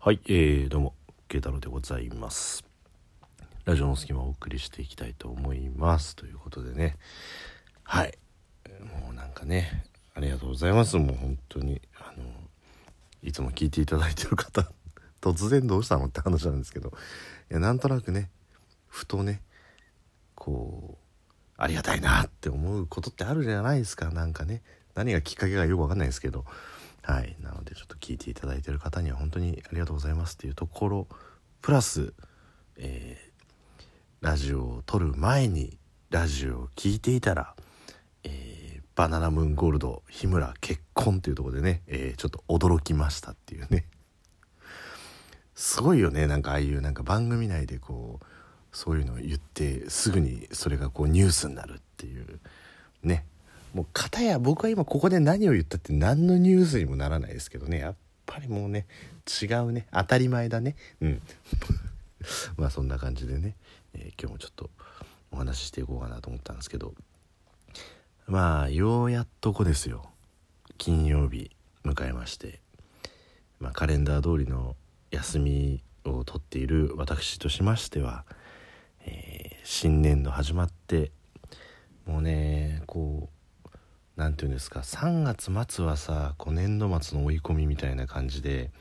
[0.00, 0.94] はい、えー、どうも、
[1.26, 2.64] 慶太郎でございます。
[3.64, 6.14] ラジオの隙間をお送りしていきたいと思います。
[6.14, 6.96] ということでね、
[7.82, 8.16] はい、
[8.80, 9.84] もうなんかね、
[10.14, 10.96] ありがとうございます。
[10.98, 12.22] もう本当に、あの、
[13.24, 14.70] いつも聞いていただいてる方、
[15.20, 16.90] 突然どうしたのって話なんですけど、
[17.50, 18.30] いや、なんとなくね、
[18.86, 19.42] ふとね、
[20.36, 24.62] こう、ありがたいなって思うことってあるじゃないですか、なんかね。
[24.94, 26.44] 何がきっかけかよくわかんないですけど、
[27.02, 27.36] はい。
[27.40, 31.08] なので、ちょっと聞いていただいてる方には本当にありがとうございますっていうところ、
[31.62, 32.12] プラス、
[32.76, 33.28] えー
[34.20, 35.78] ラジオを撮る前に、
[36.10, 37.54] ラジオを聞いていたら、
[38.24, 43.86] えーバナナムーンゴールド、日村結婚っていうとこでね、えーちょっと驚きましたっていうね。
[45.54, 48.26] すごいよね、なんかああいうなんか番組内でこう、
[48.72, 52.40] そういうのを言って、すぐにそれがこうニュースになるっていう、
[53.04, 53.24] ね。
[53.74, 57.78] もう片や僕は今ここで何を言ったって何のニュースにもならないですけどね。
[57.78, 57.94] やっ
[58.26, 58.86] ぱりもうね
[59.42, 59.86] 違うね。
[59.92, 60.76] 当たり前だね。
[61.00, 61.22] うん。
[62.56, 63.56] まあそんな感じでね、
[63.94, 64.70] えー今日もちょっと
[65.30, 66.94] お話ししていこうかなと思ったんですけど。
[68.26, 70.10] まあようやっとこですよ。
[70.76, 71.50] 金曜日
[71.84, 72.60] 迎えまして、
[73.58, 74.76] まあ、カレンダー通りの
[75.10, 78.24] 休みを取っている私としましては、
[79.00, 81.12] えー新年度始まって
[82.06, 83.37] もうねこう
[84.18, 88.72] なんていうんですか3月末はさこう年度末の追い込みみたいな感じで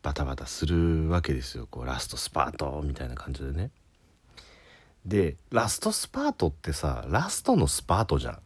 [0.00, 1.66] バタバタするわけですよ。
[1.68, 3.72] こうラストスパートみたいな感じでね。
[5.04, 8.38] でラストスパートってさラストのスパートじゃん。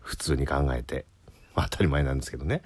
[0.00, 1.04] 普通に考えて、
[1.54, 2.62] まあ当たり前なんですけどね。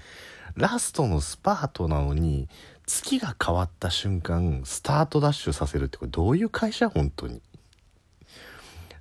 [0.54, 2.48] ラストのスパートなのに
[2.86, 6.88] 月が変わった瞬間スタートダッシュさせるってこれどういう会社？
[6.88, 7.42] 本当に。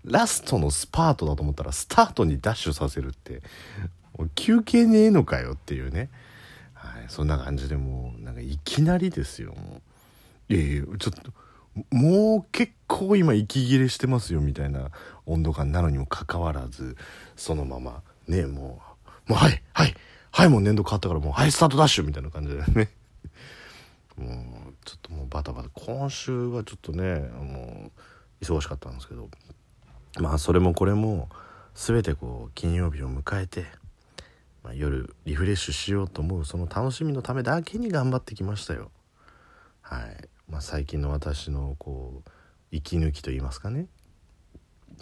[0.05, 3.41] ラストのスパートだと思ったらスタートにダッシュさせるって
[4.35, 6.09] 休憩ねえのかよっていうね、
[6.73, 9.81] はい、そんな感じでもうなんかいきなりですよも
[10.49, 10.53] う。
[10.53, 11.31] いやいやちょっと
[11.89, 14.91] もう結構今息切れしてますよみたいな
[15.25, 16.97] 温度感なのにもかかわらず
[17.35, 18.81] そのままねも
[19.27, 19.95] うもうはいはい
[20.31, 22.89] はいもう年度変わったからもうはいスタートダッシュみたいな感じでね。
[24.17, 25.69] もうちょっともうバタバタ。
[25.73, 27.91] 今週はちょっとねも
[28.41, 29.27] う忙しかったんですけど
[30.19, 31.29] まあそれもこれも
[31.73, 33.65] 全てこう金曜日を迎えて、
[34.63, 38.91] まあ、夜リフレッシュしようと思うその楽しみのためだけに頑張ってきましたよ。
[39.81, 42.29] はいまあ、最近の私のこう
[42.71, 43.87] 息抜きと言いますかね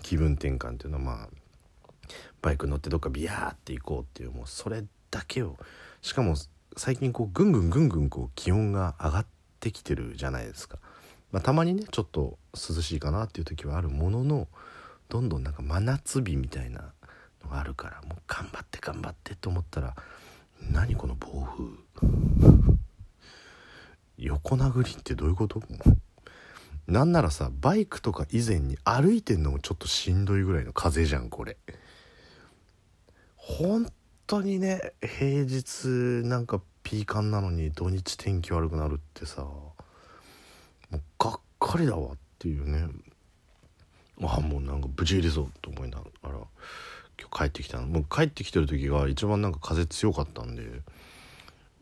[0.02, 1.30] 気分転換っていうのはまあ
[2.42, 5.58] バイク乗ってどっかビヤーって行こうっていうもうそれだけを
[6.02, 6.36] しかも
[6.78, 9.26] 最近こうぐんぐんぐんぐんこう気温が上がっ
[9.60, 10.80] てきてるじゃないですか。
[11.32, 14.48] まあ、たまにねちょっと涼しいかなっていう時はあるものの
[15.12, 16.94] どんどんなんか真夏日みたいな
[17.44, 19.94] のがあるからもう頑張って頑張ってと思ったら
[20.72, 21.46] 何この暴
[22.00, 22.08] 風？
[24.18, 25.62] 横殴りってどういうこと？
[26.88, 31.58] なんならさバイクとか以前に歩いてんのもちょっとしんどいぐらいの風じゃんこれ。
[33.36, 33.92] 本
[34.28, 35.88] 当にね平日
[36.26, 39.74] なんかピーカンなのに土日天気悪くなるってさも
[40.94, 42.88] うがっかりだわっていうね。
[44.30, 47.88] あもうなんかブチ切れそうと思いながら今日帰ってきたの。
[47.88, 50.64] もう帰ってきてる時が一番なんか風強かったんで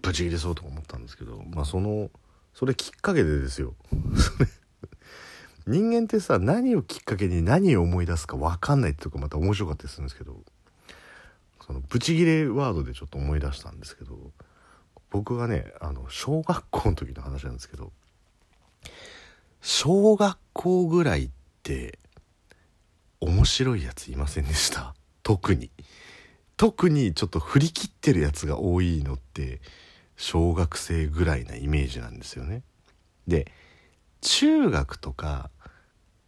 [0.02, 2.10] ブチ切れそうとか思ったんですけどまあその
[2.54, 3.76] それきっかけでですよ。
[5.68, 10.36] 人間ってさ何をきっかけに何を思い出すか分かんないってとこまた面白かったりするんですけど
[11.66, 14.18] そのブチギレワードでちょっと思い出したんですけど
[15.12, 17.92] 僕がねあの小学校の時の話なんですけど
[19.62, 21.30] 小学校ぐらいっ
[21.62, 22.00] て
[23.22, 24.96] 面白いやついませんでした？
[25.24, 25.72] 特に。
[26.58, 29.62] 特にちょっと振り切ってるやつが多いのって
[30.18, 32.64] 小学生ぐらいなイメージなんですよね。
[33.28, 33.52] で
[34.22, 35.50] 中学とか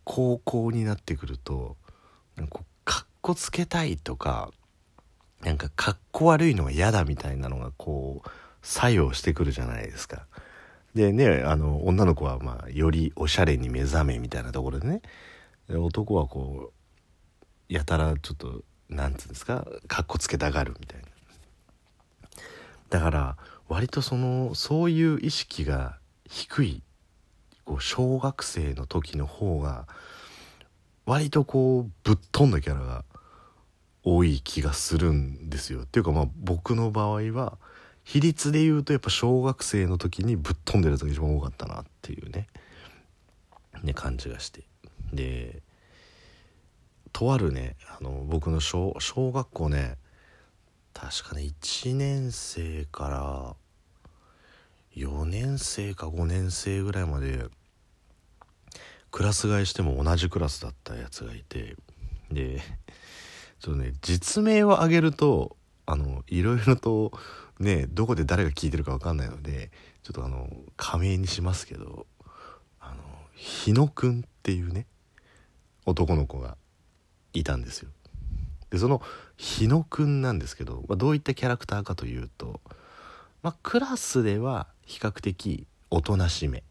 [0.05, 1.75] 高校になってくると
[2.37, 4.51] なんかかっこつけたいとか
[5.41, 8.29] なんかかっこ悪いのが嫌だみたいなのがこう
[8.61, 10.27] 作用してくるじゃないですか。
[10.95, 15.01] でねあの女の子はまあよりおしゃれに目覚めみたいなところでね
[15.69, 16.80] 男はこう
[17.71, 21.05] やたらちょっとなんつうんですかかっこつけたがるみたいな。
[22.89, 23.37] だから
[23.69, 25.97] 割とそのそういう意識が
[26.29, 26.83] 低い
[27.63, 29.87] こう小学生の時の方が
[31.05, 33.05] 割とこうぶっ飛んだキャラが
[34.03, 35.83] 多い気がするんですよ。
[35.83, 37.57] っていうかまあ僕の場合は
[38.03, 42.47] 比率で言うとやっぱ小学生の時にぶっ飛んでるやつが一番多かったなっていうね
[43.81, 44.63] ね感じがして
[45.13, 45.61] で
[47.13, 49.97] とあるねあの僕の小小学校ね
[50.93, 53.55] 確かね1年生から
[54.95, 57.45] 4年生か5年生ぐらいまで
[59.09, 61.75] クラス替えしても同じクラスだったやつがいて
[62.31, 62.61] で
[63.59, 65.55] ちょっとね実名を挙げると
[65.85, 67.11] あのいろいろと
[67.59, 69.71] ねどこで誰が聞いてるか分かんないので
[70.03, 72.05] ちょっとあの仮名にしますけど
[72.79, 73.01] あの
[73.35, 74.87] 日野くんっていうね
[75.85, 76.57] 男の子が
[77.33, 77.89] いたんですよ。
[78.69, 79.01] でその
[79.37, 82.61] 日野くんなんですけど、まあ、どういったキャラクターかというと、
[83.43, 86.63] まあ、クラスでは比較的おとなしめ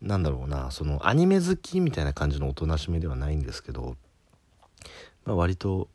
[0.00, 3.96] なんだろうなそのアニメ好きみたいな感じのおとなしめではないんですけど、
[5.24, 5.88] まあ、割と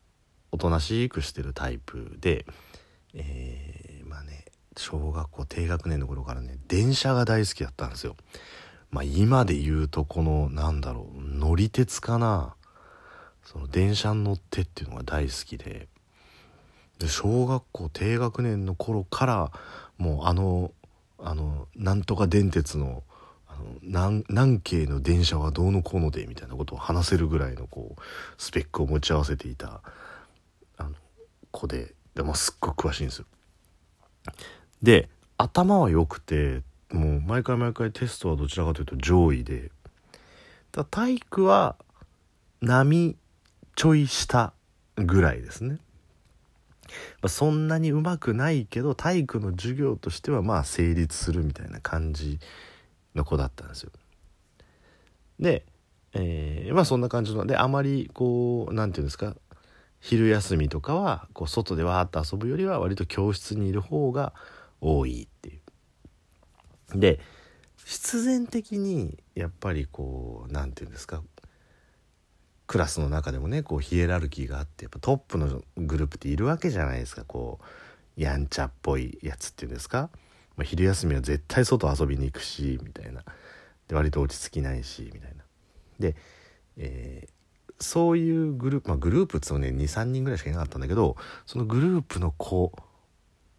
[0.51, 2.45] おとなしくしてるタイプで、
[3.13, 4.45] えー、まあね
[4.77, 8.15] 小学校低学年の頃からね電車が大好きだったんですよ。
[8.89, 12.55] まあ、今で言うとこのなんだろう乗り鉄かな
[13.49, 15.87] その電車に乗ってっていうのが大好きで。
[16.99, 19.51] で小学校低学年の頃から
[19.97, 20.71] もうあの
[21.19, 23.03] あのなんとか電鉄の
[23.47, 28.01] あの何何系の電車はどうのこうのでみたいなことを話せるぐらいのこう
[28.37, 29.81] スペックを持ち合わせていた
[30.77, 30.91] あの
[31.51, 31.93] 子で。
[32.15, 33.25] で、まあ、すっごく詳しいんですよ。
[34.81, 35.07] で
[35.37, 39.71] 頭は良くてもう毎回毎回テストはどちらかというと上位で。
[40.71, 41.75] だ体育は
[42.59, 43.15] 波
[43.77, 44.53] ちょい下
[44.95, 45.77] ぐらいですね。
[47.21, 52.39] まあ、そんなにうまくないけど体育の授業としてはまあ成立するみたいな感じ
[53.13, 53.91] の子だったんですよ。
[55.39, 55.63] で、
[56.13, 59.35] えー、まあそんな感じのであまりこう何て言うんですか
[59.99, 64.33] 昼休みとかはこう外でわーっと遊ぶよりは割と教室にいる方が
[64.81, 65.59] 多いってい
[66.95, 66.99] う。
[66.99, 67.19] で
[67.85, 71.21] 必然的にやっぱりこう何て言うんですか
[72.67, 77.23] クラスの中でもねこうヒエラルキーがあってやっぱトップのグループっているわけじゃないですか。
[77.25, 80.09] こうやんちゃっぽいやつっていうんですか、
[80.57, 83.23] まあ、昼休みは絶対外遊びに行くしみたいな。
[83.87, 85.43] で割と落ち着きないしみたいな。
[85.99, 86.15] で、
[86.77, 91.15] えー、そういうグループまあグループっつうのね23人ぐらいしかいなかったんだけど
[91.45, 92.73] そのグループの子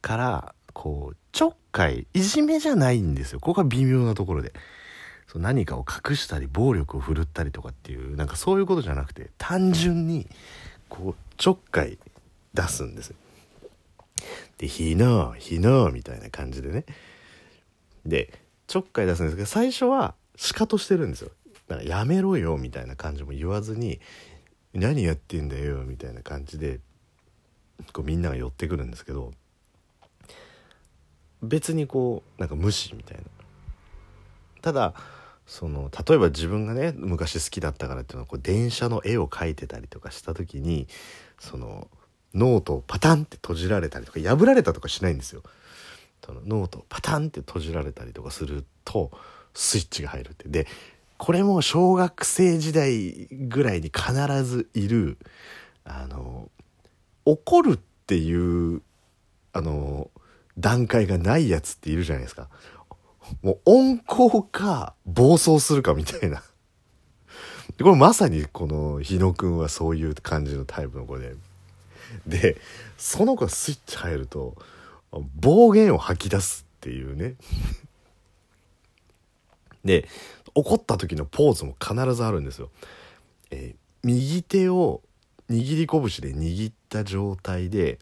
[0.02, 3.40] からこうちょっかいいじめじゃないんですよ。
[3.40, 4.52] ここが微妙なところで。
[5.28, 10.26] そう何かを隠したり暴力を振るったりとかっていうなんかそういうことじゃなくて単純に
[10.88, 11.98] こうちょっかい
[12.54, 13.14] 出すんです
[14.56, 16.84] で「ひなひな」みたいな感じでね。
[18.04, 18.32] で
[18.66, 21.30] ちょっかい出すんですけど最初はシカトしてるんですよ。
[21.68, 24.00] だからやめろよみたいな感じも言わずに
[24.72, 26.80] 「何やってんだよ」みたいな感じで
[27.92, 29.32] こうみんなが寄ってくるんですけど
[31.42, 33.24] 別にこうなんか無視みたいな。
[34.62, 34.94] ただ
[35.48, 40.86] その例えば自分がね昔好きだったからっていうのはこう電車の絵を描いてたりとかした時に
[41.40, 41.88] その
[42.34, 45.42] ノートをパタンって閉じられたりとか破られたとかしないんですよ。
[46.24, 49.10] そのノートをパタンって閉じられたりとかすると
[49.54, 50.48] スイッチが入るって。
[50.48, 50.66] で
[51.16, 54.12] これも小学生時代ぐらいに必
[54.44, 55.16] ずいる
[55.84, 56.50] あの
[57.24, 58.82] 怒るっていう
[59.54, 60.10] あの
[60.58, 62.50] 段階がないやつっているじゃないですか。
[63.42, 66.42] もう温厚か暴走するかみたいな。
[67.80, 71.34] これまさにこの日野くんはそういう感じのタイプの子で。
[72.26, 72.56] で、
[72.96, 74.56] その子がスイッチ入ると
[75.36, 77.34] 暴言を吐き出すっていうね。
[79.84, 80.08] で、
[80.54, 82.70] 怒った時のポーズも必ずあるんですよ。
[83.50, 85.02] えー、右手を
[85.48, 87.98] 握り拳で握った状態で、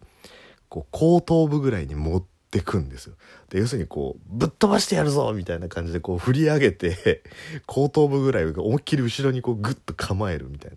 [0.69, 3.15] こう後頭部ぐらいに持ってってくんですよ。
[3.51, 7.23] で、要するにこう、ぶっ飛ばしてやるぞみたいな感じでこう振り上げて、
[7.67, 10.77] 後頭部ぐらい思いっきり後ろにこうグッと構えるみたいな。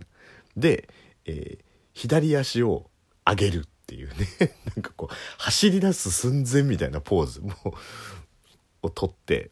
[0.58, 0.90] で、
[1.26, 2.90] えー、左足を
[3.26, 4.28] 上げるっていうね、
[4.76, 7.54] なんかこう、走り出す寸前みたいなポーズも
[8.82, 9.52] を取って、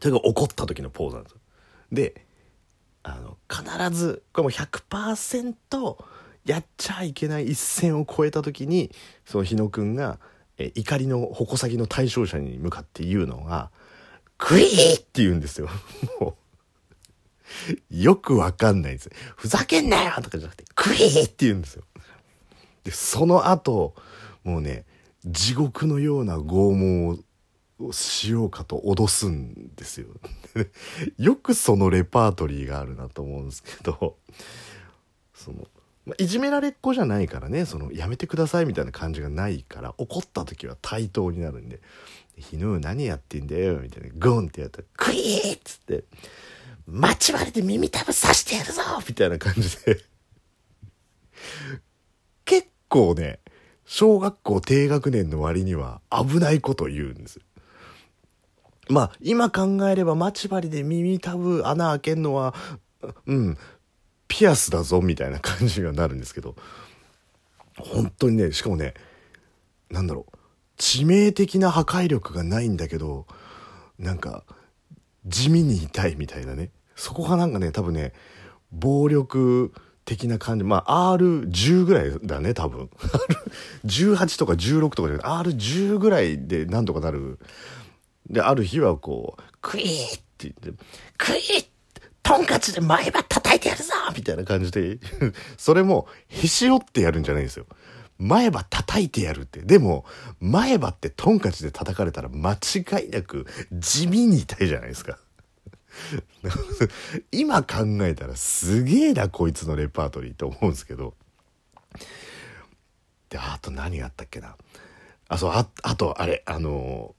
[0.00, 1.38] それが怒った時のポーズなんですよ。
[1.92, 2.26] で、
[3.02, 6.04] あの、必ず、これもう100%
[6.44, 8.90] やっちゃいけない一線を越えた時に、
[9.24, 10.18] その日野くんが、
[10.58, 13.70] え怒りの矛先の対象者に向かって言うのが、
[14.38, 15.68] クイーって言うんですよ。
[16.20, 16.36] も
[17.90, 19.10] う、よくわかんないです。
[19.36, 21.84] ふざけんなよとかじゃなくて、クイーって言うんですよ。
[22.84, 23.94] で、その後、
[24.44, 24.84] もうね、
[25.24, 27.08] 地獄のような拷問
[27.78, 30.08] をしようかと脅すんですよ。
[31.18, 34.16] よくそのレパートリーがあるなと思うんですけど、
[35.34, 35.66] その、
[36.06, 41.80] まあ、いじめられっ子じゃないからねそのやめてくださいみたいな感じがないから怒った時は対等になるんで
[42.36, 46.04] 「日野何やってんだよ」みたいなゴンってやったら「クイー!」っつって
[46.86, 50.00] 「待ち割りで耳たぶ刺してやるぞ!」みたいな感じで
[52.44, 53.40] 結構ね
[53.86, 57.40] 小学校低学年の割には危ないことを言うんです。
[58.88, 62.54] まあ、今考えれば待ち針で耳たぶ穴開けんのは、
[63.26, 63.58] うん、
[64.28, 66.56] ピアスだぞみたいな感じがなるんですけど、
[67.78, 68.94] 本当にね、しかもね、
[69.90, 70.36] なんだろう、
[70.78, 73.26] 致命的な破壊力がないんだけど、
[73.98, 74.44] なんか、
[75.26, 76.70] 地味に痛いみたいなね。
[76.96, 78.12] そこがなんかね、多分ね、
[78.72, 79.72] 暴力
[80.04, 80.64] 的な感じ。
[80.64, 82.90] まあ、R10 ぐらいだね、多分。
[83.86, 87.38] 18とか16とかじゃない、R10 ぐらいでなんとかなる。
[88.28, 90.84] で、ある日はこう、クイーって言って、
[91.18, 91.66] クイー
[92.24, 94.98] トンカチで前歯叩いてやるぞみたいな感じで、
[95.58, 97.66] それも、へし折ってやるんじゃないんですよ。
[98.18, 99.60] 前歯叩いてやるって。
[99.60, 100.06] でも、
[100.40, 105.18] 前歯ってトンカチで叩かれたら間違いなく地味に痛いじゃないですか。
[107.30, 111.14] 今考えたらすげえな、こいつのレパートリーと思うんですけど。
[113.28, 114.56] で、あと何があったっけな。
[115.28, 117.14] あ、そう、あ、あと、あれ、あの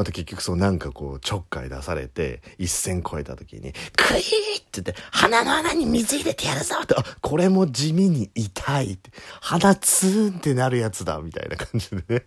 [0.00, 4.20] また結局そうなんかこうちょっかい出されて一線超えた時に「クイー!」
[4.56, 9.10] って言って「鼻の穴に水入れてやるぞ!」って「これも地味に痛い」って
[9.42, 12.24] 「鼻ツーンってなるやつだ」みたいな感じでね。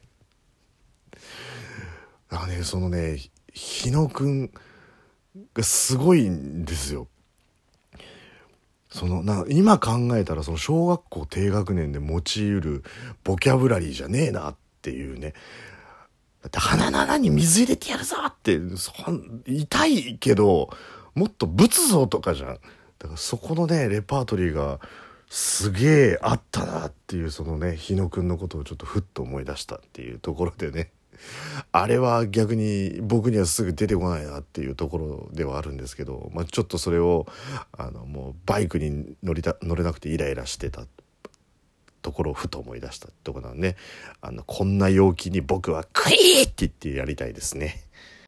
[2.30, 3.18] あねそのね
[3.51, 4.51] 日野くん
[5.56, 7.08] がすごいんですよ。
[8.92, 12.84] そのな今考えたらその小学校低学年で用いる
[13.24, 15.34] ボキャブラリーじゃねえなっていうね
[16.44, 18.60] だって鼻の穴に水入れてやるぞって
[19.46, 20.70] 痛いけど
[21.16, 22.60] もっと仏像とかじゃん。
[23.00, 24.82] だからそこのねレパートリーが
[25.30, 30.92] すげえあったなっていうそのね日野くんのことをちょっとふっと思い出したっていうところでね。
[31.72, 37.28] あれは逆に僕にはすぐ出てこないなっていうところではあるんですけど、まあ、ちょっとそれを
[37.72, 40.84] あのもうバイクに乗りた乗れなくてイライラしてた。
[42.03, 43.75] ところをふと思い出したところなんで
[44.22, 47.81] あのこんな陽気に僕はクイーって言ってやりたいですね。